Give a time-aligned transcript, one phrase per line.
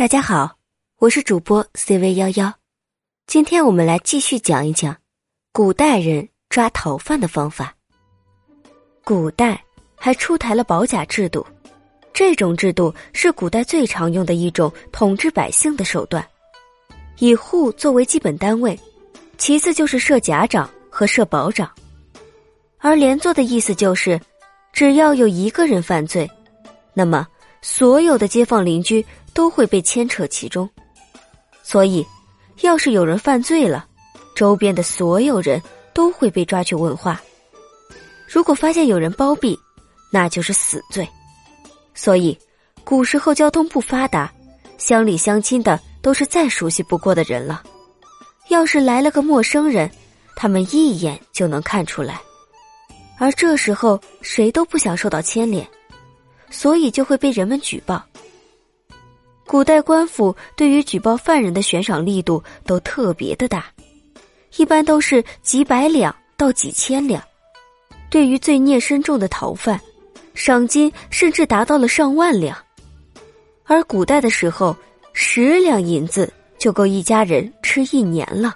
[0.00, 0.56] 大家好，
[0.96, 2.50] 我是主播 CV 幺幺，
[3.26, 4.96] 今天我们来继续讲一讲
[5.52, 7.74] 古代人抓逃犯的方法。
[9.04, 9.62] 古代
[9.94, 11.46] 还出台了保甲制度，
[12.14, 16.26] 这种制度是古代最常用的一种统治百姓的手段，
[17.18, 18.80] 以户作为基本单位，
[19.36, 21.70] 其次就是设甲长和设保长，
[22.78, 24.18] 而连坐的意思就是，
[24.72, 26.26] 只要有一个人犯罪，
[26.94, 27.28] 那么
[27.62, 29.04] 所有的街坊邻居。
[29.32, 30.68] 都会被牵扯其中，
[31.62, 32.04] 所以，
[32.62, 33.86] 要是有人犯罪了，
[34.34, 35.62] 周边的所有人
[35.94, 37.22] 都会被抓去问话。
[38.26, 39.56] 如果发现有人包庇，
[40.12, 41.08] 那就是死罪。
[41.94, 42.36] 所以，
[42.82, 44.30] 古时候交通不发达，
[44.78, 47.62] 乡里乡亲的都是再熟悉不过的人了。
[48.48, 49.88] 要是来了个陌生人，
[50.34, 52.20] 他们一眼就能看出来。
[53.16, 55.66] 而这时候，谁都不想受到牵连，
[56.50, 58.04] 所以就会被人们举报。
[59.46, 63.64] 古代官府对于举报犯人的悬赏力度都特别的大，
[64.56, 67.22] 一般都是几百两到几千两。
[68.10, 69.80] 对于罪孽深重的逃犯，
[70.34, 72.56] 赏金甚至达到了上万两。
[73.64, 74.76] 而古代的时候，
[75.12, 78.54] 十两银子就够一家人吃一年了。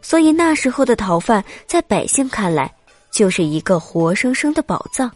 [0.00, 2.70] 所以那时候的逃犯在百姓看来
[3.10, 5.10] 就是一个活生生的宝藏。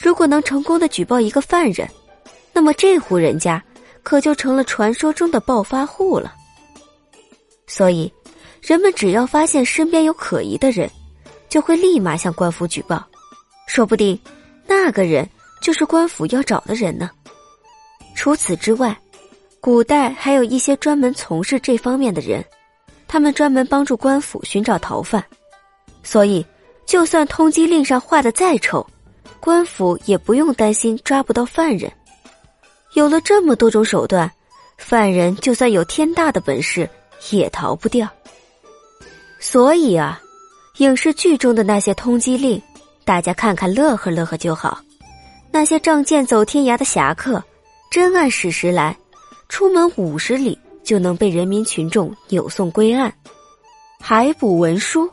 [0.00, 1.86] 如果能成功的举报一个犯人，
[2.54, 3.62] 那么这户人家
[4.02, 6.34] 可就成了传说中的暴发户了。
[7.66, 8.10] 所以，
[8.62, 10.90] 人们只要发现身边有可疑的人，
[11.50, 13.06] 就会立马向官府举报，
[13.66, 14.18] 说不定
[14.66, 15.28] 那个人
[15.60, 17.10] 就是官府要找的人呢。
[18.14, 18.98] 除此之外，
[19.60, 22.42] 古代还有一些专门从事这方面的人，
[23.06, 25.22] 他们专门帮助官府寻找逃犯，
[26.02, 26.44] 所以
[26.86, 28.84] 就算通缉令上画的再丑，
[29.40, 31.90] 官府也不用担心抓不到犯人。
[32.94, 34.30] 有了这么多种手段，
[34.76, 36.88] 犯人就算有天大的本事，
[37.30, 38.08] 也逃不掉。
[39.38, 40.20] 所以啊，
[40.78, 42.60] 影视剧中的那些通缉令，
[43.04, 44.80] 大家看看乐呵乐呵就好。
[45.50, 47.42] 那些仗剑走天涯的侠客，
[47.90, 48.96] 真按史实来，
[49.48, 53.12] 出门五十里就能被人民群众扭送归案，
[54.00, 55.10] 海捕文书，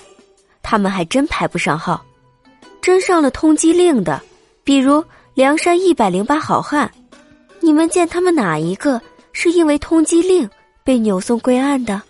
[0.61, 2.03] 他们还真排不上号。
[2.87, 4.21] 真上了通缉令的，
[4.63, 5.03] 比如
[5.33, 6.89] 梁山一百零八好汉。
[7.59, 9.01] 你们见他们哪一个
[9.33, 10.49] 是因为通缉令
[10.85, 12.01] 被扭送归案的？